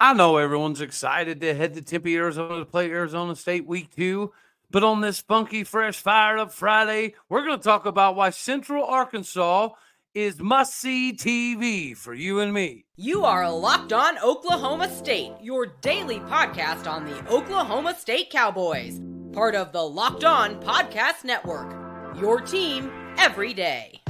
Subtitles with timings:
[0.00, 4.32] I know everyone's excited to head to Tempe, Arizona to play Arizona State week two.
[4.70, 8.84] But on this funky, fresh, fired up Friday, we're going to talk about why Central
[8.84, 9.70] Arkansas
[10.14, 12.84] is must see TV for you and me.
[12.96, 19.00] You are Locked On Oklahoma State, your daily podcast on the Oklahoma State Cowboys,
[19.32, 21.74] part of the Locked On Podcast Network.
[22.20, 24.00] Your team every day.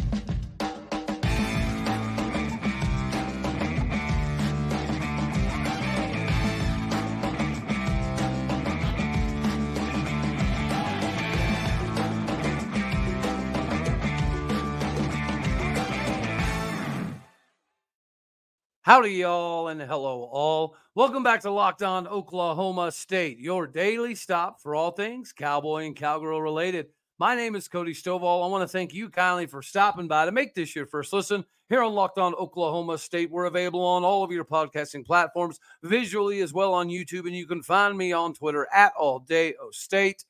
[18.88, 20.74] Howdy, y'all, and hello, all.
[20.94, 25.94] Welcome back to Locked On Oklahoma State, your daily stop for all things cowboy and
[25.94, 26.86] cowgirl related.
[27.18, 28.42] My name is Cody Stovall.
[28.42, 31.44] I want to thank you kindly for stopping by to make this your first listen
[31.68, 33.30] here on Locked On Oklahoma State.
[33.30, 37.46] We're available on all of your podcasting platforms, visually as well on YouTube, and you
[37.46, 40.24] can find me on Twitter at All Day O State.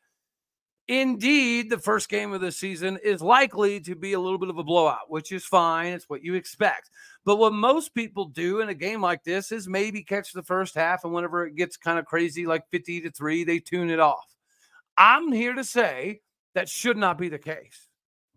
[0.88, 4.56] Indeed, the first game of the season is likely to be a little bit of
[4.56, 5.92] a blowout, which is fine.
[5.92, 6.88] It's what you expect.
[7.26, 10.74] But what most people do in a game like this is maybe catch the first
[10.74, 14.00] half, and whenever it gets kind of crazy, like 50 to 3, they tune it
[14.00, 14.34] off.
[14.96, 16.20] I'm here to say
[16.54, 17.86] that should not be the case.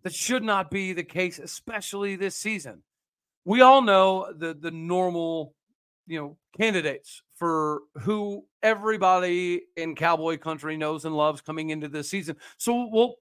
[0.04, 2.84] That should not be the case, especially this season.
[3.46, 5.56] We all know the the normal,
[6.06, 12.08] you know, candidates for who everybody in cowboy country knows and loves coming into this
[12.08, 12.36] season.
[12.58, 13.16] So we'll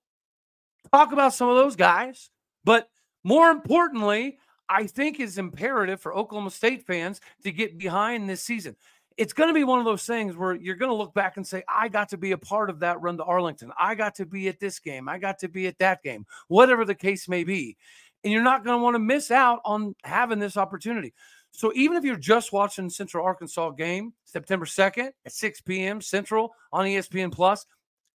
[0.92, 2.28] talk about some of those guys,
[2.62, 2.90] but
[3.24, 4.36] more importantly,
[4.68, 8.76] I think is imperative for Oklahoma State fans to get behind this season.
[9.16, 11.46] It's going to be one of those things where you're going to look back and
[11.46, 13.72] say, I got to be a part of that run to Arlington.
[13.80, 15.08] I got to be at this game.
[15.08, 17.78] I got to be at that game, whatever the case may be.
[18.22, 21.14] And you're not going to want to miss out on having this opportunity.
[21.52, 26.00] So even if you're just watching Central Arkansas game September 2nd at 6 p.m.
[26.00, 27.66] Central on ESPN Plus,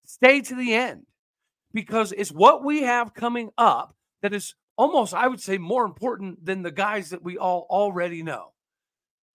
[0.04, 1.06] stay to the end
[1.72, 6.44] because it's what we have coming up that is almost, I would say, more important
[6.44, 8.52] than the guys that we all already know.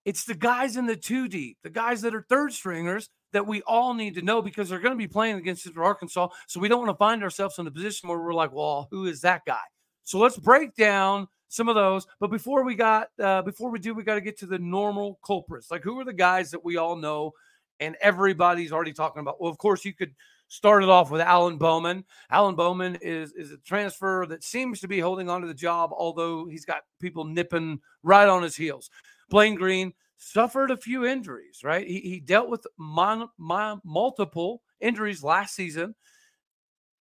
[0.03, 3.61] It's the guys in the two deep, the guys that are third stringers that we
[3.61, 6.29] all need to know because they're going to be playing against Central Arkansas.
[6.47, 9.05] So we don't want to find ourselves in a position where we're like, well, who
[9.05, 9.61] is that guy?
[10.03, 12.07] So let's break down some of those.
[12.19, 15.19] But before we got uh, before we do, we got to get to the normal
[15.23, 15.69] culprits.
[15.69, 17.33] Like who are the guys that we all know
[17.79, 19.39] and everybody's already talking about?
[19.39, 20.15] Well, of course, you could
[20.47, 22.05] start it off with Alan Bowman.
[22.29, 25.91] Alan Bowman is is a transfer that seems to be holding on to the job,
[25.93, 28.89] although he's got people nipping right on his heels.
[29.29, 31.85] Blaine Green suffered a few injuries, right?
[31.85, 35.95] He, he dealt with mon, mon, multiple injuries last season.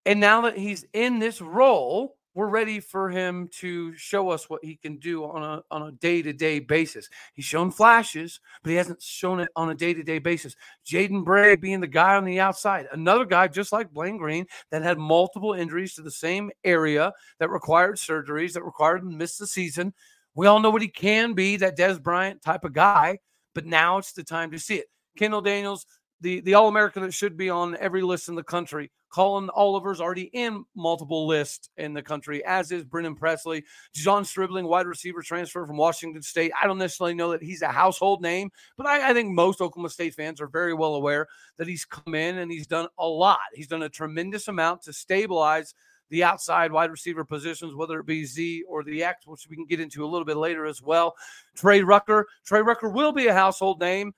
[0.07, 4.65] And now that he's in this role, we're ready for him to show us what
[4.65, 7.07] he can do on a on a day-to-day basis.
[7.35, 10.57] He's shown flashes, but he hasn't shown it on a day-to-day basis.
[10.87, 14.81] Jaden Bray being the guy on the outside, another guy just like Blaine Green that
[14.81, 19.37] had multiple injuries to the same area that required surgeries, that required him to miss
[19.37, 19.93] the season.
[20.35, 23.19] We all know what he can be, that Dez Bryant type of guy,
[23.55, 24.87] but now it's the time to see it.
[25.19, 25.85] Kendal Daniels,
[26.21, 28.91] the, the All American that should be on every list in the country.
[29.11, 33.65] Colin Oliver's already in multiple lists in the country, as is Brennan Presley.
[33.93, 36.53] John Stribling, wide receiver transfer from Washington State.
[36.61, 39.91] I don't necessarily know that he's a household name, but I, I, think most Oklahoma
[39.91, 41.27] State fans are very well aware
[41.59, 43.41] that he's come in and he's done a lot.
[43.53, 45.75] He's done a tremendous amount to stabilize
[46.11, 49.67] the outside wide receiver positions, whether it be Z or the X, which we can
[49.67, 51.15] get into a little bit later as well.
[51.57, 52.27] Trey Rucker.
[52.45, 54.13] Trey Rucker will be a household name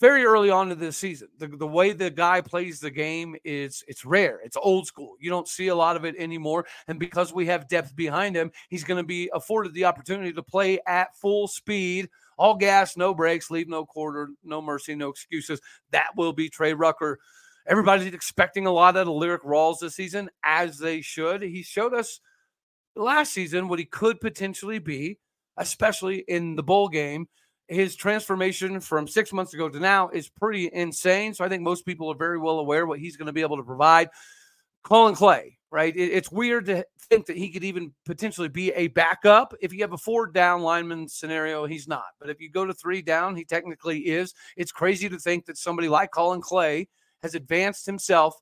[0.00, 1.28] very early on in the season.
[1.38, 4.40] The, the way the guy plays the game is it's rare.
[4.44, 5.14] It's old school.
[5.20, 6.66] You don't see a lot of it anymore.
[6.88, 10.42] And because we have depth behind him, he's going to be afforded the opportunity to
[10.42, 15.60] play at full speed, all gas, no brakes, leave no quarter, no mercy, no excuses.
[15.90, 17.18] That will be Trey Rucker.
[17.66, 21.40] Everybody's expecting a lot out of the Lyrik Rawls this season, as they should.
[21.40, 22.20] He showed us
[22.94, 25.18] last season what he could potentially be,
[25.56, 27.28] especially in the bowl game
[27.68, 31.34] his transformation from six months ago to now is pretty insane.
[31.34, 33.56] So I think most people are very well aware what he's going to be able
[33.56, 34.10] to provide.
[34.82, 35.96] Colin Clay, right?
[35.96, 39.54] It, it's weird to think that he could even potentially be a backup.
[39.60, 42.04] If you have a four down lineman scenario, he's not.
[42.20, 44.34] But if you go to three down, he technically is.
[44.56, 46.88] It's crazy to think that somebody like Colin Clay
[47.22, 48.36] has advanced himself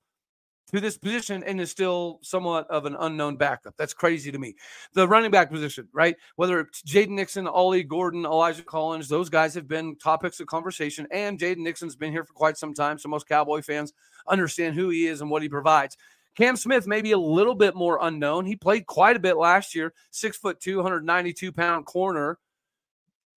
[0.72, 3.76] to this position and is still somewhat of an unknown backup.
[3.76, 4.54] That's crazy to me.
[4.94, 6.16] The running back position, right?
[6.36, 11.06] Whether it's Jaden Nixon, Ollie Gordon, Elijah Collins, those guys have been topics of conversation.
[11.10, 12.98] And Jaden Nixon's been here for quite some time.
[12.98, 13.92] So most Cowboy fans
[14.26, 15.96] understand who he is and what he provides.
[16.34, 18.46] Cam Smith may be a little bit more unknown.
[18.46, 22.38] He played quite a bit last year, six foot two, 192 pound corner.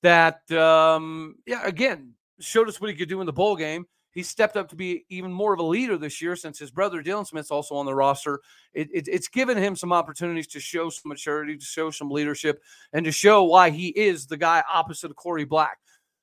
[0.02, 3.86] That, um, yeah, again, showed us what he could do in the bowl game.
[4.16, 7.04] He stepped up to be even more of a leader this year since his brother
[7.04, 8.40] Dylan Smith's also on the roster.
[8.74, 12.64] It, it, it's given him some opportunities to show some maturity, to show some leadership,
[12.94, 15.78] and to show why he is the guy opposite of Corey Black.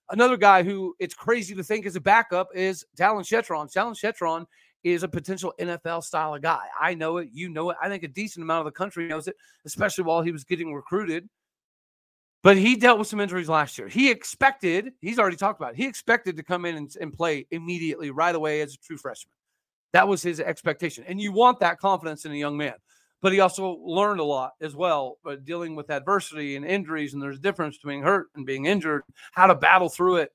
[0.08, 3.70] Another guy who it's crazy to think is a backup is Talyn Shettron.
[3.70, 4.46] Talyn Shettron
[4.84, 6.64] is a potential NFL style of guy.
[6.80, 7.28] I know it.
[7.30, 7.76] You know it.
[7.80, 9.36] I think a decent amount of the country knows it,
[9.66, 11.28] especially while he was getting recruited.
[12.42, 13.88] But he dealt with some injuries last year.
[13.88, 17.46] He expected, he's already talked about it, he expected to come in and, and play
[17.50, 19.32] immediately right away as a true freshman.
[19.92, 21.04] That was his expectation.
[21.06, 22.74] And you want that confidence in a young man.
[23.20, 27.14] But he also learned a lot as well, but dealing with adversity and injuries.
[27.14, 30.32] And there's a difference between hurt and being injured, how to battle through it.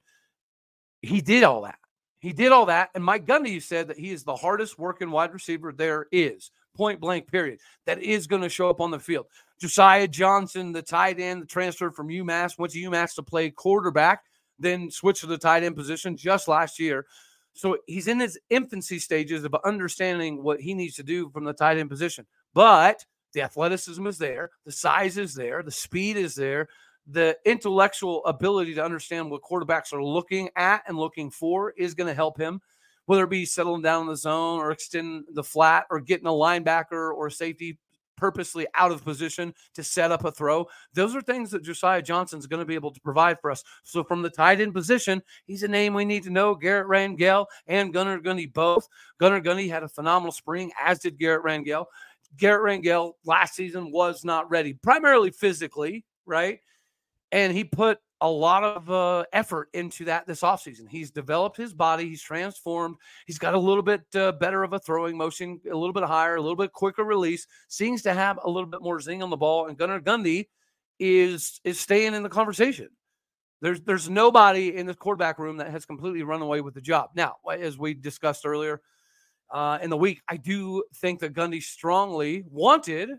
[1.01, 1.79] He did all that.
[2.19, 2.89] He did all that.
[2.95, 6.99] And Mike Gundy said that he is the hardest working wide receiver there is, point
[6.99, 7.59] blank, period.
[7.85, 9.25] That is going to show up on the field.
[9.59, 14.23] Josiah Johnson, the tight end, the transfer from UMass, went to UMass to play quarterback,
[14.59, 17.05] then switched to the tight end position just last year.
[17.53, 21.53] So he's in his infancy stages of understanding what he needs to do from the
[21.53, 22.27] tight end position.
[22.53, 23.03] But
[23.33, 26.67] the athleticism is there, the size is there, the speed is there
[27.07, 32.07] the intellectual ability to understand what quarterbacks are looking at and looking for is going
[32.07, 32.61] to help him,
[33.07, 36.31] whether it be settling down in the zone or extending the flat or getting a
[36.31, 37.79] linebacker or safety
[38.15, 40.65] purposely out of position to set up a throw.
[40.93, 43.63] Those are things that Josiah Johnson's going to be able to provide for us.
[43.83, 46.55] So from the tight end position, he's a name we need to know.
[46.55, 48.87] Garrett Rangel and Gunnar Gundy both.
[49.19, 51.85] Gunnar Gundy had a phenomenal spring, as did Garrett Rangel.
[52.37, 56.59] Garrett Rangel last season was not ready, primarily physically, right?
[57.31, 60.89] and he put a lot of uh, effort into that this offseason.
[60.89, 64.79] He's developed his body, he's transformed, he's got a little bit uh, better of a
[64.79, 68.49] throwing motion, a little bit higher, a little bit quicker release, seems to have a
[68.49, 69.67] little bit more zing on the ball.
[69.67, 70.47] And Gunnar Gundy
[70.99, 72.89] is is staying in the conversation.
[73.61, 77.11] There's there's nobody in the quarterback room that has completely run away with the job.
[77.15, 78.81] Now, as we discussed earlier
[79.51, 83.09] uh, in the week, I do think that Gundy strongly wanted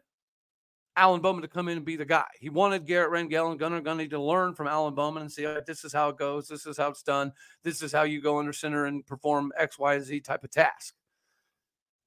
[0.98, 2.26] Alan Bowman to come in and be the guy.
[2.40, 5.84] He wanted Garrett Rangel and Gunnar Gundy to learn from Alan Bowman and see this
[5.84, 8.52] is how it goes, this is how it's done, this is how you go under
[8.52, 10.94] center and perform X, Y, Z type of task.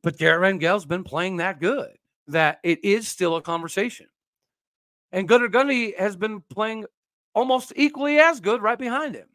[0.04, 1.92] But Garrett Rangel's been playing that good
[2.28, 4.08] that it is still a conversation.
[5.12, 6.86] And Gunnar Gundy has been playing
[7.34, 9.28] almost equally as good right behind him.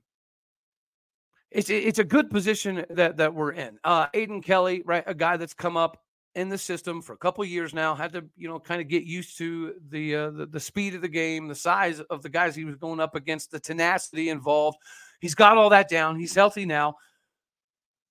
[1.51, 3.79] It's it's a good position that that we're in.
[3.85, 6.03] Uh, Aiden Kelly, right, a guy that's come up
[6.37, 7.95] in the system for a couple years now.
[7.95, 11.01] Had to, you know, kind of get used to the, uh, the the speed of
[11.01, 14.79] the game, the size of the guys he was going up against, the tenacity involved.
[15.21, 16.21] He's got all that down.
[16.21, 16.97] He's healthy now.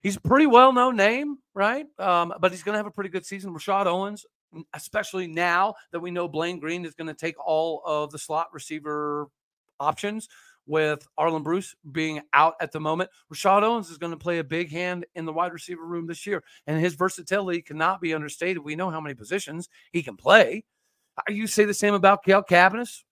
[0.02, 1.86] He's a pretty well known name, right?
[2.00, 3.54] Um, but he's going to have a pretty good season.
[3.54, 4.26] Rashad Owens,
[4.74, 8.48] especially now that we know Blaine Green is going to take all of the slot
[8.54, 9.28] receiver
[9.80, 10.28] options
[10.68, 13.10] with Arland Bruce being out at the moment.
[13.34, 16.26] Rashad Owens is going to play a big hand in the wide receiver room this
[16.26, 18.64] year, and his versatility cannot be understated.
[18.64, 20.64] We know how many positions he can play.
[21.30, 23.04] You say the same about Cale Cabbiness.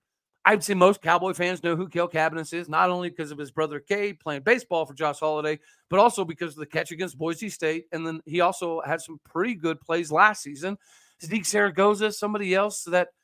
[0.46, 3.52] I'd say most Cowboy fans know who Cale Cabbiness is, not only because of his
[3.52, 5.60] brother Cade playing baseball for Josh Holliday,
[5.90, 7.86] but also because of the catch against Boise State.
[7.94, 10.78] And then he also had some pretty good plays last season.
[11.24, 13.10] Zeke Zaragoza, somebody else that–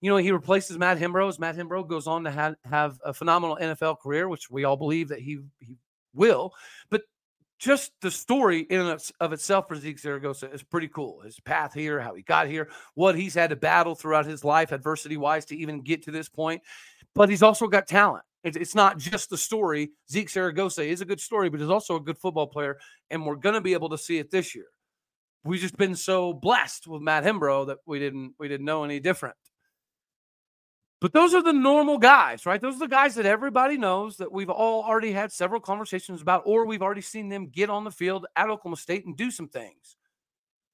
[0.00, 1.38] you know, he replaces Matt Hembrow.
[1.38, 5.08] Matt Hembrow goes on to have, have a phenomenal NFL career, which we all believe
[5.08, 5.76] that he, he
[6.14, 6.52] will.
[6.90, 7.02] But
[7.58, 11.20] just the story in of, of itself for Zeke Zaragoza is pretty cool.
[11.20, 14.72] His path here, how he got here, what he's had to battle throughout his life,
[14.72, 16.62] adversity wise, to even get to this point.
[17.14, 18.24] But he's also got talent.
[18.42, 19.90] It's not just the story.
[20.10, 22.78] Zeke Zaragoza is a good story, but he's also a good football player,
[23.10, 24.68] and we're going to be able to see it this year.
[25.44, 28.98] We've just been so blessed with Matt Hembrow that we didn't we didn't know any
[28.98, 29.36] different.
[31.00, 32.60] But those are the normal guys, right?
[32.60, 36.42] Those are the guys that everybody knows that we've all already had several conversations about,
[36.44, 39.48] or we've already seen them get on the field at Oklahoma State and do some
[39.48, 39.96] things.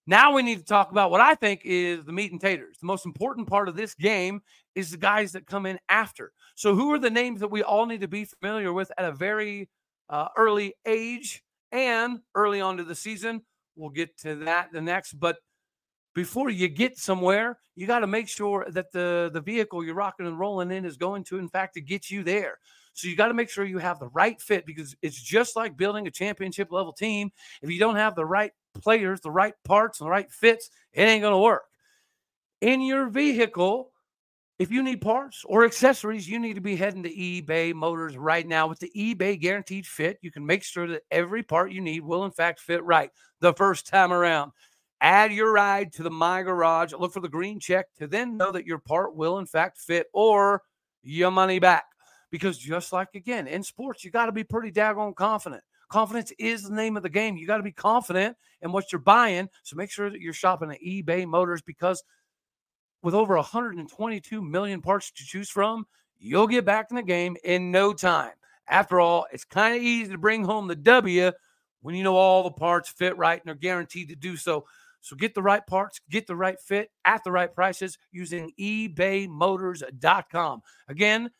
[0.08, 2.78] Now we need to talk about what I think is the meat and taters.
[2.80, 4.40] The most important part of this game
[4.74, 6.32] is the guys that come in after.
[6.54, 9.12] So, who are the names that we all need to be familiar with at a
[9.12, 9.68] very
[10.08, 11.42] uh, early age
[11.72, 13.42] and early on to the season?
[13.74, 15.14] We'll get to that the next.
[15.14, 15.38] But
[16.16, 20.26] before you get somewhere, you got to make sure that the the vehicle you're rocking
[20.26, 22.58] and rolling in is going to, in fact, to get you there.
[22.94, 25.76] So you got to make sure you have the right fit because it's just like
[25.76, 27.30] building a championship level team.
[27.60, 31.02] If you don't have the right players, the right parts, and the right fits, it
[31.02, 31.64] ain't going to work.
[32.62, 33.90] In your vehicle,
[34.58, 38.48] if you need parts or accessories, you need to be heading to eBay Motors right
[38.48, 38.66] now.
[38.68, 42.24] With the eBay Guaranteed Fit, you can make sure that every part you need will,
[42.24, 44.52] in fact, fit right the first time around.
[45.00, 46.92] Add your ride to the My Garage.
[46.92, 50.06] Look for the green check to then know that your part will, in fact, fit
[50.12, 50.62] or
[51.02, 51.84] your money back.
[52.30, 55.62] because just like again in sports, you got to be pretty daggone confident.
[55.88, 57.36] Confidence is the name of the game.
[57.36, 59.48] You got to be confident in what you're buying.
[59.62, 62.02] So make sure that you're shopping at eBay Motors because
[63.02, 65.86] with over 122 million parts to choose from,
[66.18, 68.32] you'll get back in the game in no time.
[68.68, 71.30] After all, it's kind of easy to bring home the W
[71.82, 74.64] when you know all the parts fit right and are guaranteed to do so.
[75.06, 80.62] So get the right parts, get the right fit at the right prices using ebaymotors.com.
[80.88, 81.30] Again,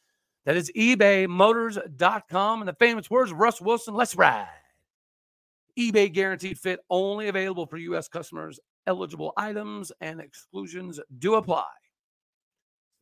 [0.44, 2.60] that is ebaymotors.com.
[2.60, 4.46] And the famous words of Russ Wilson, let's ride.
[5.76, 8.06] eBay guaranteed fit only available for U.S.
[8.06, 8.60] customers.
[8.86, 11.66] Eligible items and exclusions do apply.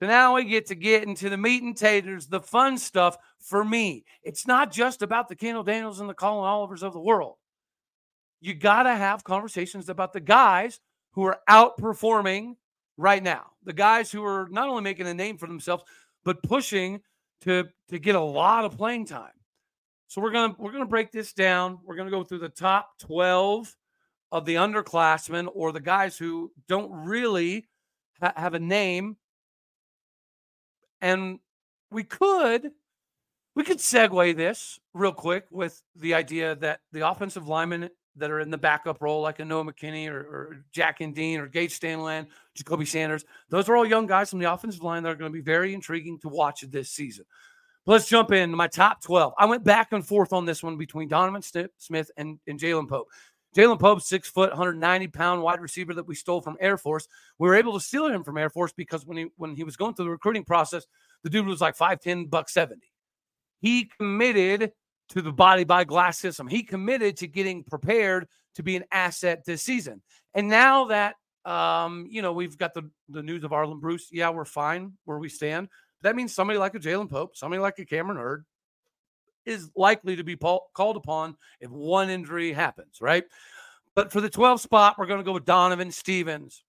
[0.01, 3.67] So now we get to get into the meat and taters, the fun stuff for
[3.67, 4.07] me.
[4.23, 7.37] It's not just about the Kendal Daniels and the Colin Olivers of the world.
[8.45, 10.79] You got to have conversations about the guys
[11.13, 12.57] who are outperforming
[12.99, 13.47] right now.
[13.65, 15.83] The guys who are not only making a name for themselves,
[16.27, 17.01] but pushing
[17.41, 19.33] to to get a lot of playing time.
[20.09, 21.79] So we're gonna we're gonna break this down.
[21.87, 23.75] We're gonna go through the top twelve
[24.31, 27.67] of the underclassmen or the guys who don't really
[28.21, 29.17] ha- have a name,
[31.01, 31.39] and
[31.91, 32.73] we could
[33.55, 38.41] we could segue this real quick with the idea that the offensive linemen that are
[38.41, 41.79] in the backup role, like a Noah McKinney or, or Jack and Dean or Gage
[41.79, 43.25] Stanland, Jacoby Sanders.
[43.49, 45.75] Those are all young guys from the offensive line that are going to be very
[45.75, 47.25] intriguing to watch this season.
[47.85, 49.35] But let's jump into my top 12.
[49.39, 53.09] I went back and forth on this one between Donovan Smith and, and Jalen Pope.
[53.55, 57.07] Jalen Pope, six foot, 190 pound wide receiver that we stole from Air Force.
[57.39, 59.77] We were able to steal him from Air Force because when he when he was
[59.77, 60.87] going through the recruiting process,
[61.23, 62.81] the dude was like 5'10, buck 70.
[63.61, 64.73] He committed
[65.11, 66.49] to the body by glass system.
[66.49, 70.03] He committed to getting prepared to be an asset this season.
[70.35, 74.09] And now that um, you know, we've got the, the news of Arland Bruce.
[74.11, 75.69] Yeah, we're fine where we stand.
[76.03, 78.45] That means somebody like a Jalen Pope, somebody like a Cameron Hurd
[79.47, 83.25] is likely to be called upon if one injury happens, right?
[83.95, 86.65] But for the 12 spot, we're going to go with Donovan Stevens,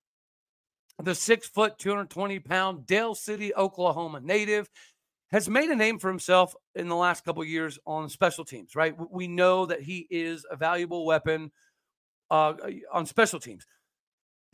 [1.02, 4.70] the six foot, 220 pound Del City, Oklahoma native
[5.32, 8.96] has made a name for himself in the last couple years on special teams, right?
[9.12, 11.52] We know that he is a valuable weapon
[12.30, 12.54] uh,
[12.94, 13.66] on special teams.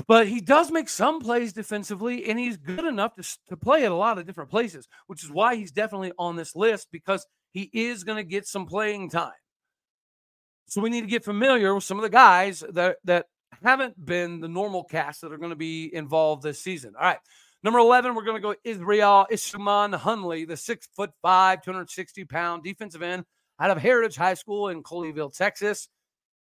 [0.07, 3.91] But he does make some plays defensively, and he's good enough to, to play at
[3.91, 7.69] a lot of different places, which is why he's definitely on this list because he
[7.73, 9.31] is going to get some playing time.
[10.67, 13.25] So we need to get familiar with some of the guys that, that
[13.61, 16.93] haven't been the normal cast that are going to be involved this season.
[16.97, 17.19] All right.
[17.63, 22.63] Number 11, we're going to go Israel Ishaman Hunley, the six foot five, 260 pound
[22.63, 23.23] defensive end
[23.59, 25.87] out of Heritage High School in Colleyville, Texas.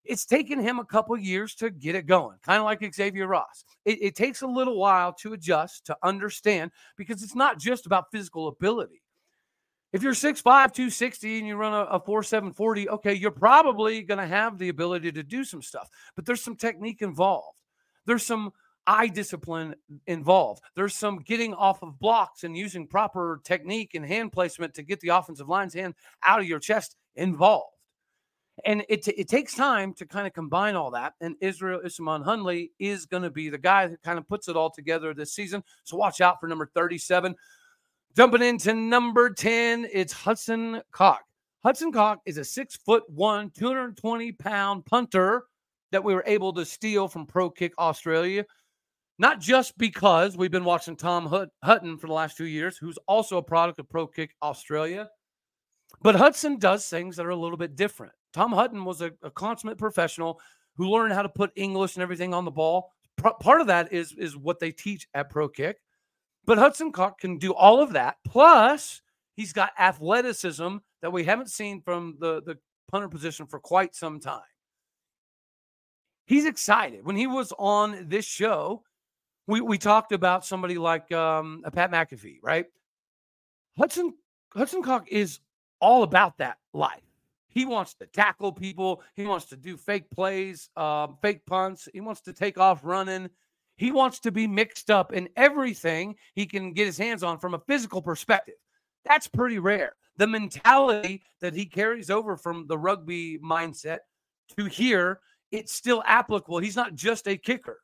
[0.04, 3.64] It's taken him a couple years to get it going, kind of like Xavier Ross.
[3.84, 8.10] It, it takes a little while to adjust, to understand, because it's not just about
[8.12, 9.02] physical ability.
[9.92, 14.26] If you're 6'5, 260, and you run a, a 4'740, okay, you're probably going to
[14.26, 17.58] have the ability to do some stuff, but there's some technique involved.
[18.04, 18.52] There's some
[18.86, 19.74] eye discipline
[20.06, 20.62] involved.
[20.74, 25.00] There's some getting off of blocks and using proper technique and hand placement to get
[25.00, 27.72] the offensive line's hand out of your chest involved.
[28.64, 31.14] And it, t- it takes time to kind of combine all that.
[31.20, 34.56] And Israel Isman Hunley is going to be the guy that kind of puts it
[34.56, 35.62] all together this season.
[35.84, 37.34] So watch out for number 37.
[38.16, 41.18] Jumping into number 10, it's Hudson Kaak.
[41.62, 45.44] Hudson Kaak is a six foot one, 220 pound punter
[45.92, 48.44] that we were able to steal from Pro Kick Australia
[49.18, 51.26] not just because we've been watching Tom
[51.62, 55.08] Hutton for the last two years, who's also a product of Pro Kick Australia,
[56.02, 58.12] but Hudson does things that are a little bit different.
[58.32, 60.40] Tom Hutton was a, a consummate professional
[60.76, 62.92] who learned how to put English and everything on the ball.
[63.16, 65.78] P- part of that is is what they teach at Pro Kick,
[66.44, 68.16] but Hudson Kaak can do all of that.
[68.26, 69.00] Plus,
[69.36, 72.58] he's got athleticism that we haven't seen from the the
[72.90, 74.42] punter position for quite some time.
[76.26, 77.06] He's excited.
[77.06, 78.82] When he was on this show,
[79.46, 82.66] we we talked about somebody like um, a Pat McAfee, right?
[83.78, 84.14] Hudson
[84.54, 85.40] Hudson Kaak is
[85.80, 87.02] all about that life.
[87.48, 89.02] He wants to tackle people.
[89.14, 91.88] He wants to do fake plays, uh, fake punts.
[91.92, 93.30] He wants to take off running.
[93.76, 97.54] He wants to be mixed up in everything he can get his hands on from
[97.54, 98.56] a physical perspective.
[99.04, 99.94] That's pretty rare.
[100.16, 103.98] The mentality that he carries over from the rugby mindset
[104.56, 105.20] to here,
[105.52, 106.58] it's still applicable.
[106.58, 107.80] He's not just a kicker.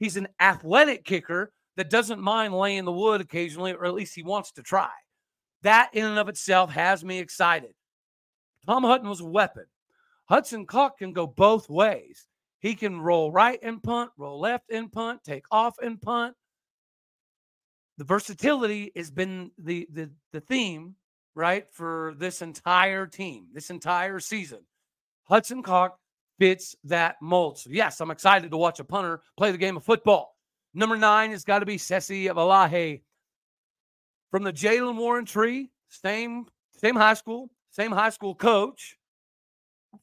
[0.00, 4.24] He's an athletic kicker that doesn't mind laying the wood occasionally, or at least he
[4.24, 4.90] wants to try.
[5.62, 7.74] That in and of itself has me excited.
[8.66, 9.66] Tom Hutton was a weapon.
[10.28, 12.26] Hudson Kaak can go both ways.
[12.58, 16.34] He can roll right and punt, roll left and punt, take off and punt.
[17.98, 20.96] The versatility has been the, the, the theme
[21.34, 24.60] right, for this entire team, this entire season.
[25.24, 25.92] Hudson Kaak
[26.40, 27.58] fits that mold.
[27.58, 30.34] So, yes, I'm excited to watch a punter play the game of football.
[30.72, 33.02] Number nine has got to be Sesi Vailahi
[34.30, 35.70] from the Jaylen Warren tree.
[35.88, 36.46] Same,
[36.78, 38.96] same high school, same high school coach,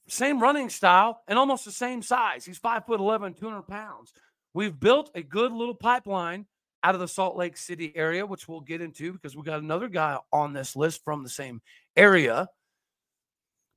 [0.08, 2.46] same running style, and almost the same size.
[2.46, 4.14] He's five foot 11, 200 pounds.
[4.54, 6.46] We've built a good little pipeline
[6.84, 9.88] out of the Salt Lake City area, which we'll get into because we got another
[9.88, 11.62] guy on this list from the same
[11.96, 12.48] area.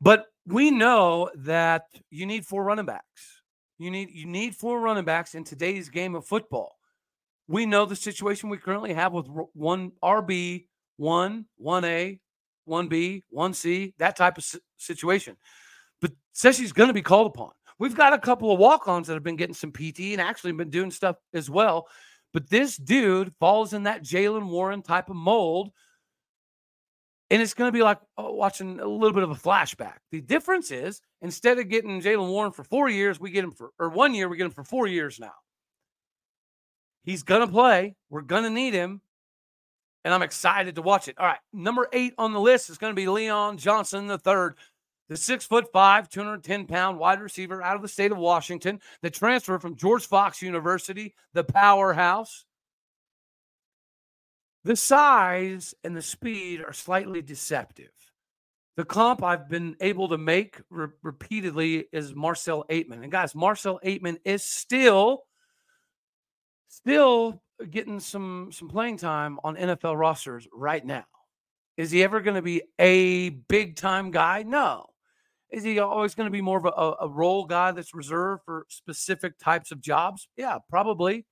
[0.00, 3.42] But we know that you need four running backs.
[3.78, 6.76] You need you need four running backs in today's game of football.
[7.48, 10.66] We know the situation we currently have with one RB,
[10.96, 12.20] one, one A,
[12.64, 14.44] one B, one C, that type of
[14.76, 15.36] situation.
[16.00, 17.50] But Sesi's going to be called upon.
[17.78, 20.70] We've got a couple of walk-ons that have been getting some PT and actually been
[20.70, 21.88] doing stuff as well.
[22.32, 25.70] But this dude falls in that Jaylen Warren type of mold.
[27.30, 29.98] And it's going to be like oh, watching a little bit of a flashback.
[30.10, 33.70] The difference is instead of getting Jaylen Warren for four years, we get him for,
[33.78, 35.34] or one year, we get him for four years now.
[37.04, 37.94] He's going to play.
[38.10, 39.00] We're going to need him.
[40.04, 41.18] And I'm excited to watch it.
[41.18, 41.38] All right.
[41.52, 44.56] Number eight on the list is going to be Leon Johnson, the third
[45.10, 49.10] the six foot five, 210 pound wide receiver out of the state of Washington, the
[49.10, 52.46] transfer from George Fox University, the powerhouse.
[54.64, 57.90] The size and the speed are slightly deceptive.
[58.76, 63.02] The comp I've been able to make re- repeatedly is Marcel Ateman.
[63.02, 65.24] And guys, Marcel Ateman is still,
[66.68, 71.04] still getting some some playing time on NFL rosters right now.
[71.76, 74.42] Is he ever going to be a big time guy?
[74.42, 74.86] No.
[75.50, 78.66] Is he always going to be more of a, a role guy that's reserved for
[78.68, 80.28] specific types of jobs?
[80.36, 81.26] Yeah, probably.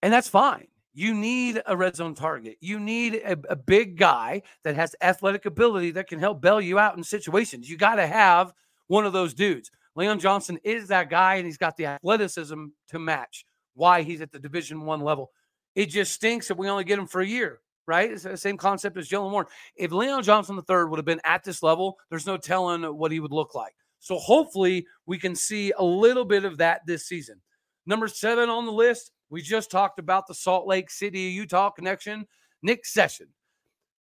[0.00, 0.68] And that's fine.
[0.94, 2.56] You need a red zone target.
[2.60, 6.78] You need a, a big guy that has athletic ability that can help bail you
[6.78, 7.68] out in situations.
[7.68, 8.52] You got to have
[8.88, 9.70] one of those dudes.
[9.94, 14.32] Leon Johnson is that guy, and he's got the athleticism to match why he's at
[14.32, 15.30] the Division One level.
[15.74, 18.12] It just stinks that we only get him for a year right?
[18.12, 19.48] It's the same concept as Jaylen Warren.
[19.74, 23.18] If Leon Johnson III would have been at this level, there's no telling what he
[23.18, 23.72] would look like.
[23.98, 27.40] So hopefully we can see a little bit of that this season.
[27.86, 32.26] Number seven on the list, we just talked about the Salt Lake City, Utah connection.
[32.62, 33.28] Nick Session,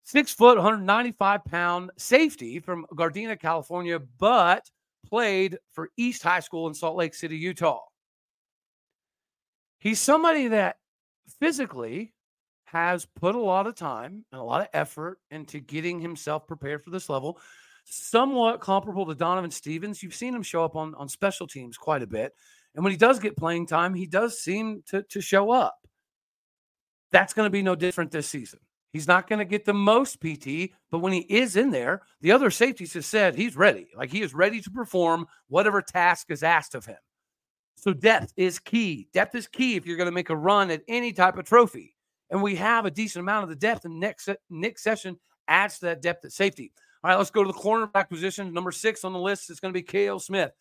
[0.05, 4.71] six foot, 195 pound safety from Gardena, California, but
[5.07, 7.83] played for East High School in Salt Lake City, Utah.
[9.79, 10.77] He's somebody that
[11.39, 12.15] physically
[12.65, 16.83] has put a lot of time and a lot of effort into getting himself prepared
[16.83, 17.39] for this level.
[17.85, 20.03] Somewhat comparable to Donovan Stevens.
[20.03, 22.33] You've seen him show up on, on special teams quite a bit.
[22.77, 25.77] And when he does get playing time, he does seem to, to show up.
[27.11, 28.61] That's going to be no different this season.
[28.93, 32.33] He's not going to get the most PT, but when he is in there, the
[32.33, 33.89] other safeties have said he's ready.
[33.97, 36.97] Like he is ready to perform whatever task is asked of him.
[37.77, 39.09] So depth is key.
[39.13, 41.97] Depth is key if you're going to make a run at any type of trophy
[42.31, 43.85] and we have a decent amount of the depth.
[43.85, 44.19] And Nick,
[44.51, 46.73] Nick Session adds to that depth at safety.
[47.05, 48.53] All right, let's go to the cornerback position.
[48.53, 50.19] Number six on the list is going to be K.O.
[50.19, 50.53] Smith.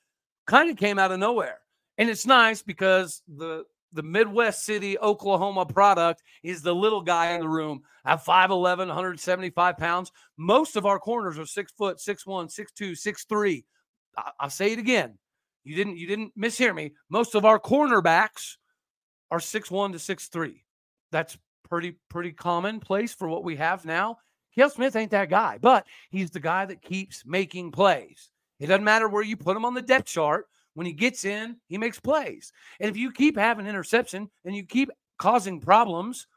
[0.46, 1.60] Kind of came out of nowhere.
[1.98, 7.40] And it's nice because the the Midwest City, Oklahoma product is the little guy in
[7.40, 10.12] the room at 5'11, 175 pounds.
[10.38, 13.66] Most of our corners are six foot, six one, six two, six three.
[14.40, 15.18] I'll say it again.
[15.64, 16.94] You didn't you didn't mishear me.
[17.10, 18.58] Most of our cornerbacks
[19.32, 20.66] are six one to six three.
[21.12, 24.18] That's pretty pretty commonplace for what we have now.
[24.54, 28.30] Kale Smith ain't that guy, but he's the guy that keeps making plays.
[28.60, 30.48] It doesn't matter where you put him on the depth chart.
[30.76, 32.54] When he gets in, he makes plays.
[32.80, 36.28] And if you keep having interception and you keep causing problems,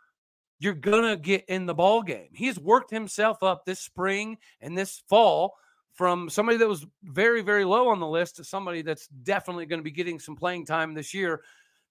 [0.61, 2.29] you're gonna get in the ball game.
[2.33, 5.55] He has worked himself up this spring and this fall
[5.98, 9.81] from somebody that was very, very low on the list to somebody that's definitely going
[9.81, 11.42] to be getting some playing time this year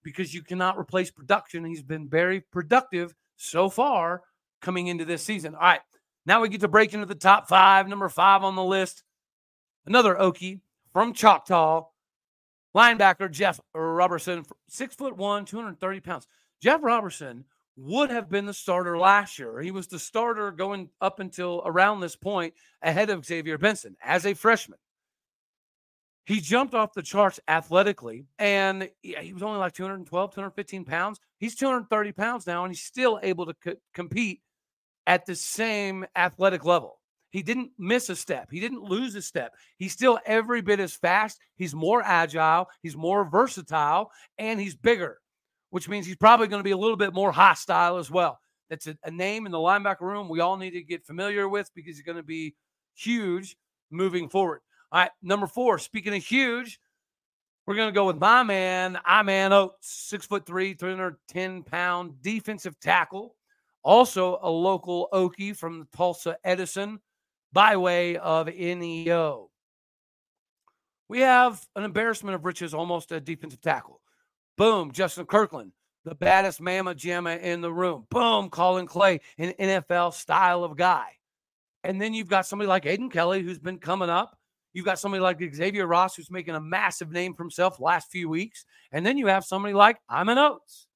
[0.02, 1.66] because you cannot replace production.
[1.66, 4.22] He's been very productive so far
[4.62, 5.56] coming into this season.
[5.56, 5.82] All right,
[6.26, 7.90] now we get to break into the top five.
[7.90, 9.04] Number five on the list,
[9.86, 10.62] another Okie
[10.94, 11.84] from Choctaw,
[12.76, 16.28] linebacker Jeff Robertson, six foot one, 230 pounds.
[16.62, 17.46] Jeff Robertson
[17.78, 19.62] would have been the starter last year.
[19.62, 24.26] He was the starter going up until around this point ahead of Xavier Benson as
[24.26, 24.80] a freshman.
[26.26, 31.22] He jumped off the charts athletically, and he was only like 212, 215 pounds.
[31.38, 34.42] He's 230 pounds now, and he's still able to co- compete
[35.06, 37.00] at the same athletic level.
[37.38, 38.50] He didn't miss a step.
[38.50, 39.54] He didn't lose a step.
[39.78, 41.38] He's still every bit as fast.
[41.56, 42.68] He's more agile.
[42.82, 45.20] He's more versatile, and he's bigger,
[45.70, 48.40] which means he's probably going to be a little bit more hostile as well.
[48.72, 51.70] that's a, a name in the linebacker room we all need to get familiar with
[51.76, 52.56] because he's going to be
[52.96, 53.56] huge
[53.92, 54.62] moving forward.
[54.92, 55.78] All right, number four.
[55.78, 56.80] Speaking of huge,
[57.68, 62.80] we're going to go with my man, Iman Oates, six foot three, 310 pound defensive
[62.80, 63.36] tackle.
[63.84, 67.00] Also a local Okie from Tulsa Edison
[67.54, 69.50] by way of NEO.
[71.10, 74.02] We have an embarrassment of riches, almost a defensive tackle.
[74.58, 75.72] Boom, Justin Kirkland,
[76.04, 78.06] the baddest mama jamma in the room.
[78.10, 81.08] Boom, Colin Clay, an NFL style of guy.
[81.84, 84.38] And then you've got somebody like Aiden Kelly who's been coming up.
[84.74, 88.28] You've got somebody like Xavier Ross who's making a massive name for himself last few
[88.28, 88.66] weeks.
[88.92, 90.88] And then you have somebody like Iman Oates.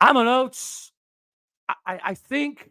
[0.00, 0.92] Iman Oates,
[1.68, 2.70] I, I think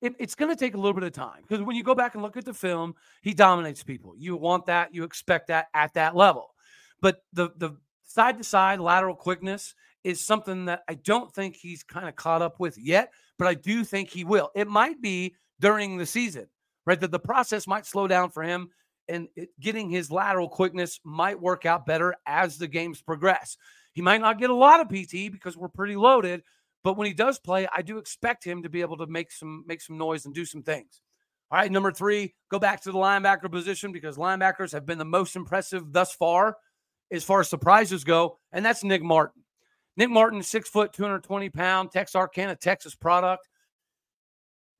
[0.00, 2.14] it, it's going to take a little bit of time because when you go back
[2.14, 4.14] and look at the film, he dominates people.
[4.16, 6.54] You want that, you expect that at that level.
[7.00, 11.82] But the the side to side lateral quickness is something that I don't think he's
[11.82, 14.50] kind of caught up with yet, but I do think he will.
[14.54, 16.46] It might be during the season,
[16.86, 17.00] right?
[17.00, 18.70] That the process might slow down for him
[19.08, 23.56] and it, getting his lateral quickness might work out better as the games progress.
[23.92, 26.42] He might not get a lot of PT because we're pretty loaded,
[26.88, 29.62] but when he does play, I do expect him to be able to make some
[29.66, 31.02] make some noise and do some things.
[31.50, 35.04] All right, number three, go back to the linebacker position because linebackers have been the
[35.04, 36.56] most impressive thus far
[37.10, 39.42] as far as surprises go, and that's Nick Martin.
[39.98, 43.46] Nick Martin, six foot, 220 pound, Texarkana, Texas product.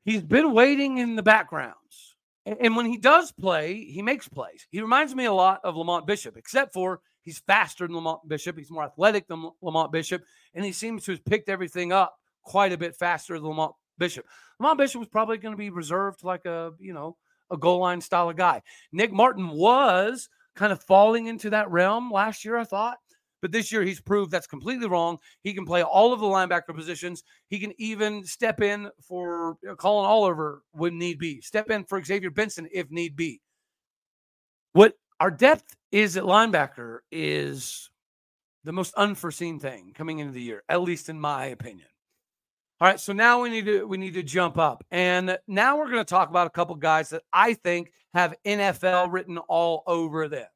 [0.06, 2.16] He's been waiting in the backgrounds.
[2.46, 4.66] And when he does play, he makes plays.
[4.70, 8.56] He reminds me a lot of Lamont Bishop, except for he's faster than Lamont Bishop.
[8.56, 10.24] He's more athletic than Lamont Bishop.
[10.54, 14.24] And he seems to have picked everything up quite a bit faster than Lamont Bishop.
[14.58, 17.18] Lamont Bishop was probably going to be reserved like a, you know,
[17.50, 18.62] a goal line style of guy.
[18.92, 22.96] Nick Martin was kind of falling into that realm last year, I thought.
[23.42, 25.18] But this year, he's proved that's completely wrong.
[25.42, 27.22] He can play all of the linebacker positions.
[27.48, 32.02] He can even step in for uh, Colin Oliver when need be, step in for
[32.02, 33.42] Xavier Benson if need be.
[34.72, 37.90] What our depth is at linebacker is
[38.64, 41.88] the most unforeseen thing coming into the year, at least in my opinion.
[42.80, 45.90] All right, so now we need to we need to jump up, and now we're
[45.90, 50.28] going to talk about a couple guys that I think have NFL written all over
[50.28, 50.46] them,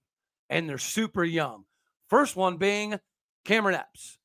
[0.48, 1.64] and they're super young.
[2.09, 3.01] First one being
[3.44, 4.18] Cameron Epps.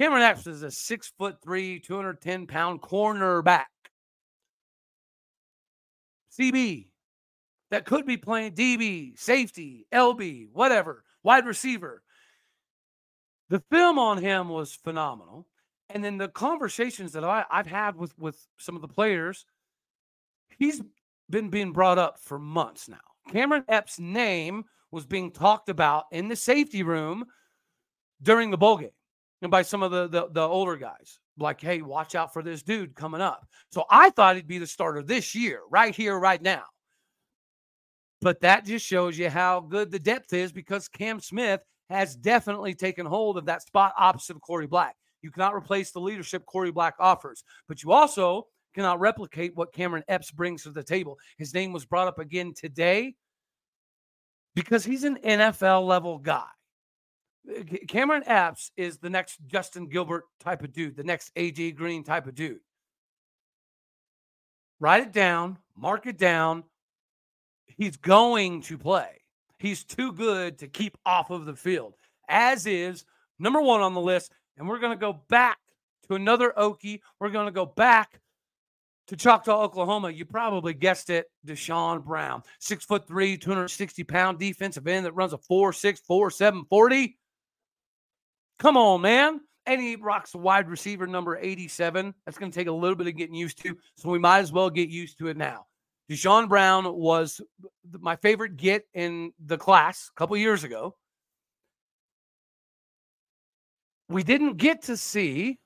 [0.00, 3.66] Cameron Epps is a six foot three, 210 pound cornerback.
[6.38, 6.86] CB
[7.72, 12.02] that could be playing DB, safety, LB, whatever, wide receiver.
[13.48, 15.48] The film on him was phenomenal.
[15.88, 19.46] And then the conversations that I, I've had with, with some of the players,
[20.58, 20.82] he's
[21.30, 22.98] been being brought up for months now.
[23.30, 27.24] Cameron Epps' name was being talked about in the safety room
[28.22, 28.90] during the bowl game
[29.40, 32.62] and by some of the, the, the older guys like hey watch out for this
[32.62, 36.42] dude coming up so i thought he'd be the starter this year right here right
[36.42, 36.64] now
[38.22, 42.74] but that just shows you how good the depth is because cam smith has definitely
[42.74, 46.72] taken hold of that spot opposite of corey black you cannot replace the leadership corey
[46.72, 51.52] black offers but you also cannot replicate what cameron epps brings to the table his
[51.52, 53.14] name was brought up again today
[54.54, 56.46] because he's an NFL level guy.
[57.88, 62.26] Cameron Epps is the next Justin Gilbert type of dude, the next AJ Green type
[62.26, 62.60] of dude.
[64.78, 66.64] Write it down, mark it down.
[67.76, 69.22] He's going to play.
[69.58, 71.94] He's too good to keep off of the field,
[72.28, 73.04] as is
[73.38, 74.32] number one on the list.
[74.56, 75.58] And we're going to go back
[76.08, 77.00] to another Okie.
[77.20, 78.20] We're going to go back
[79.08, 82.42] to Choctaw, Oklahoma, you probably guessed it, DeSean Brown.
[82.60, 87.18] Six foot three, 260 pound defensive end that runs a 4 6, 4 7 40.
[88.58, 89.40] Come on, man.
[89.66, 92.14] And he rocks wide receiver number 87.
[92.24, 93.76] That's going to take a little bit of getting used to.
[93.96, 95.66] So we might as well get used to it now.
[96.12, 97.40] DeSean Brown was
[98.00, 100.94] my favorite get in the class a couple years ago.
[104.10, 105.58] We didn't get to see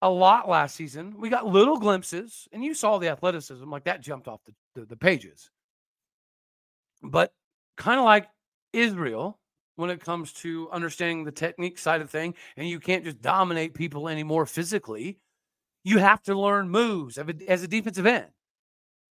[0.00, 1.14] a lot last season.
[1.18, 4.86] We got little glimpses, and you saw the athleticism like that jumped off the, the,
[4.86, 5.50] the pages.
[7.02, 7.34] But
[7.76, 8.28] kind of like
[8.72, 9.38] Israel
[9.76, 13.74] when it comes to understanding the technique side of thing, and you can't just dominate
[13.74, 15.18] people anymore physically.
[15.84, 18.30] You have to learn moves as a defensive end.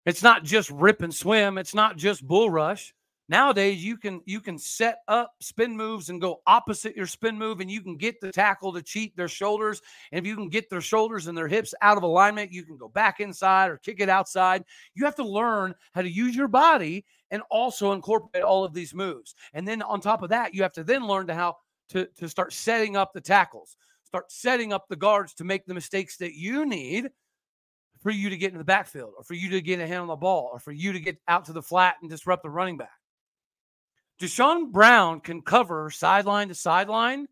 [0.07, 1.57] It's not just rip and swim.
[1.57, 2.95] It's not just bull rush.
[3.27, 7.59] Nowadays, you can you can set up spin moves and go opposite your spin move,
[7.59, 9.81] and you can get the tackle to cheat their shoulders.
[10.13, 12.77] And if you can get their shoulders and their hips out of alignment, you can
[12.77, 14.63] go back inside or kick it outside.
[14.95, 18.93] You have to learn how to use your body and also incorporate all of these
[18.93, 19.35] moves.
[19.53, 21.57] And then on top of that, you have to then learn to how
[21.89, 25.73] to, to start setting up the tackles, start setting up the guards to make the
[25.73, 27.09] mistakes that you need
[28.01, 30.07] for you to get in the backfield or for you to get a hand on
[30.07, 32.77] the ball or for you to get out to the flat and disrupt the running
[32.77, 32.91] back.
[34.19, 37.27] DeSean Brown can cover sideline to sideline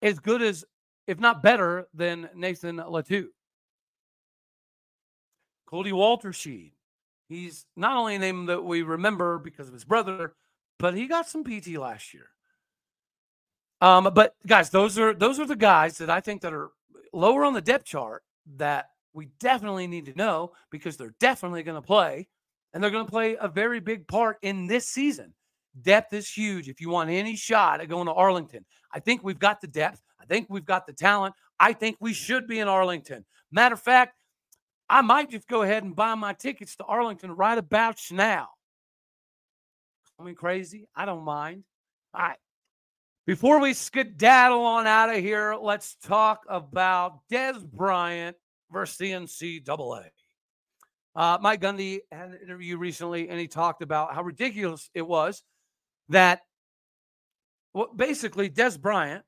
[0.00, 0.64] as good as,
[1.06, 3.26] if not better, than Nathan Latu.
[5.66, 6.72] Cody Waltersheed.
[7.28, 10.34] He's not only a name that we remember because of his brother,
[10.78, 12.26] but he got some PT last year.
[13.80, 16.70] Um, but guys, those are those are the guys that I think that are
[17.12, 18.22] lower on the depth chart
[18.56, 22.28] that we definitely need to know because they're definitely going to play
[22.72, 25.34] and they're going to play a very big part in this season.
[25.80, 28.64] Depth is huge if you want any shot at going to Arlington.
[28.92, 30.02] I think we've got the depth.
[30.20, 31.34] I think we've got the talent.
[31.58, 33.24] I think we should be in Arlington.
[33.50, 34.16] Matter of fact,
[34.88, 38.48] I might just go ahead and buy my tickets to Arlington right about now.
[40.20, 40.86] I crazy.
[40.94, 41.64] I don't mind.
[42.14, 42.38] All right.
[43.26, 48.36] Before we skedaddle on out of here, let's talk about Dez Bryant
[48.72, 50.06] versus the NCAA.
[51.14, 55.42] Uh, Mike Gundy had an interview recently, and he talked about how ridiculous it was
[56.08, 56.40] that
[57.74, 59.24] well, basically Dez Bryant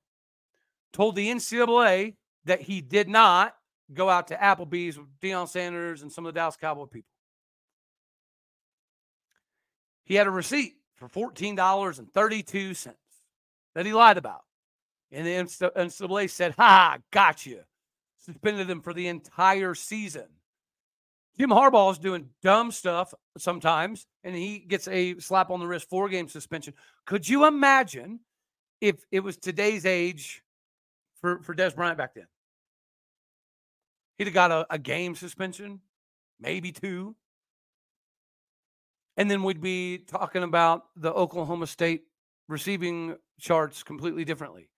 [0.92, 3.54] told the NCAA that he did not
[3.92, 7.11] go out to Applebee's with Deion Sanders and some of the Dallas Cowboy people.
[10.04, 12.94] He had a receipt for $14.32
[13.74, 14.42] that he lied about.
[15.11, 17.61] And the NCAA said, Ha, got you.
[18.24, 20.26] Suspended him for the entire season.
[21.38, 25.90] Jim Harbaugh is doing dumb stuff sometimes, and he gets a slap on the wrist,
[25.90, 26.74] four game suspension.
[27.04, 28.20] Could you imagine
[28.80, 30.42] if it was today's age
[31.20, 32.26] for, for Dez Bryant back then?
[34.16, 35.80] He'd have got a, a game suspension,
[36.40, 37.16] maybe two.
[39.16, 42.04] And then we'd be talking about the Oklahoma State
[42.48, 44.70] receiving charts completely differently.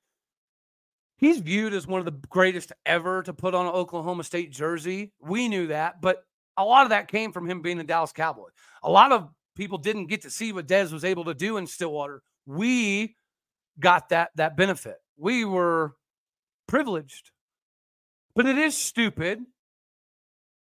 [1.19, 5.13] He's viewed as one of the greatest ever to put on an Oklahoma State jersey.
[5.21, 6.25] We knew that, but
[6.57, 8.49] a lot of that came from him being a Dallas Cowboy.
[8.83, 11.67] A lot of people didn't get to see what Dez was able to do in
[11.67, 12.23] Stillwater.
[12.45, 13.17] We
[13.81, 14.97] got that that benefit.
[15.17, 15.95] We were
[16.69, 17.31] privileged.
[18.35, 19.41] But it is stupid.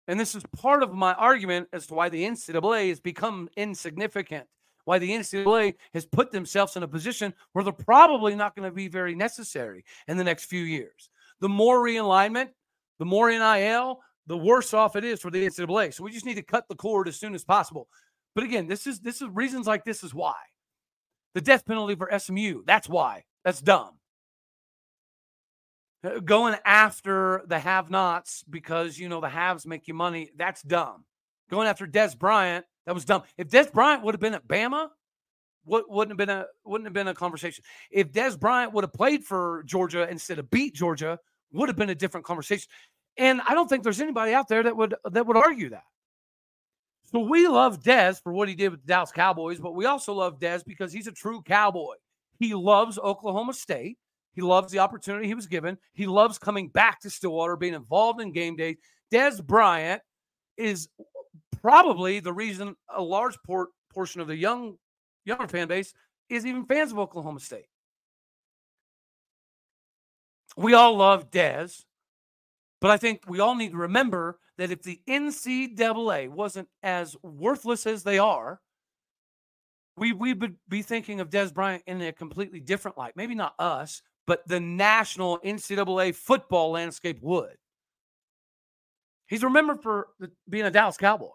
[0.09, 4.47] And this is part of my argument as to why the NCAA has become insignificant,
[4.87, 8.75] why the NCAA has put themselves in a position where they're probably not going to
[8.75, 11.11] be very necessary in the next few years.
[11.41, 12.49] The more realignment,
[12.99, 15.93] the more NIL, the worse off it is for the NCAA.
[15.93, 17.89] So we just need to cut the cord as soon as possible.
[18.35, 20.37] But again, this is this is reasons like this is why.
[21.35, 23.25] The death penalty for SMU, that's why.
[23.45, 23.99] That's dumb.
[26.05, 31.05] Uh, going after the have-nots because you know the haves make you money, that's dumb.
[31.51, 33.23] Going after Dez Bryant, that was dumb.
[33.37, 34.89] If Dez Bryant would have been at Bama,
[35.65, 37.65] what wouldn't have been a wouldn't have been a conversation.
[37.91, 41.19] If Dez Bryant would have played for Georgia instead of beat Georgia,
[41.53, 42.69] would have been a different conversation.
[43.19, 45.85] And I don't think there's anybody out there that would that would argue that.
[47.13, 50.13] So we love Dez for what he did with the Dallas Cowboys, but we also
[50.13, 51.95] love Dez because he's a true cowboy.
[52.39, 53.99] He loves Oklahoma State.
[54.35, 55.79] He loves the opportunity he was given.
[55.95, 58.77] He loves coming back to Stillwater, being involved in game day.
[59.11, 60.03] Dez Bryant
[60.57, 60.89] is
[61.67, 64.77] probably the reason a large port, portion of the young
[65.25, 65.93] younger fan base
[66.29, 67.67] is even fans of Oklahoma State.
[70.57, 71.83] We all love Dez.
[72.81, 77.85] But I think we all need to remember that if the NCAA wasn't as worthless
[77.85, 78.61] as they are,
[79.97, 83.17] we, we would be thinking of Dez Bryant in a completely different light.
[83.17, 87.57] Maybe not us, but the national NCAA football landscape would.
[89.27, 90.11] He's remembered for
[90.49, 91.31] being a Dallas Cowboy.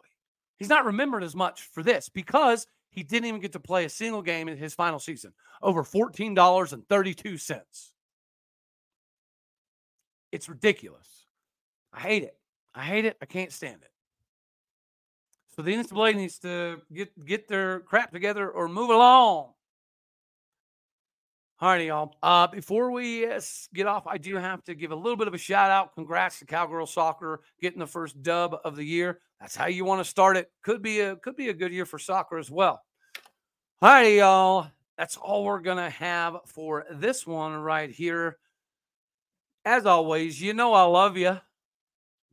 [0.62, 3.90] He's not remembered as much for this because he didn't even get to play a
[3.90, 5.34] single game in his final season.
[5.60, 7.92] Over $14.32.
[10.32, 11.26] It's ridiculous.
[11.92, 12.38] I hate it.
[12.76, 13.18] I hate it.
[13.20, 13.90] I can't stand it.
[15.56, 19.54] So the NCAA needs to get get their crap together or move along.
[21.62, 22.16] All righty, y'all.
[22.24, 23.40] Uh, before we uh,
[23.76, 25.94] get off, I do have to give a little bit of a shout out.
[25.94, 29.20] Congrats to Cowgirl Soccer getting the first dub of the year.
[29.40, 30.50] That's how you want to start it.
[30.64, 32.82] Could be a could be a good year for soccer as well.
[33.80, 34.72] All righty, y'all.
[34.98, 38.40] That's all we're gonna have for this one right here.
[39.64, 41.40] As always, you know I love you.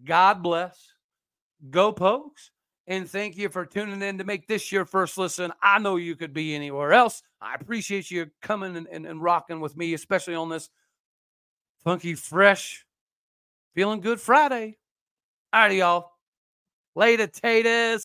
[0.02, 0.90] God bless.
[1.68, 2.50] Go Pokes.
[2.88, 5.52] And thank you for tuning in to make this your first listen.
[5.62, 7.22] I know you could be anywhere else.
[7.38, 10.70] I appreciate you coming and, and, and rocking with me, especially on this
[11.84, 12.86] funky, fresh,
[13.74, 14.78] feeling good Friday.
[15.52, 16.12] All righty, y'all.
[16.96, 17.96] Later, taters.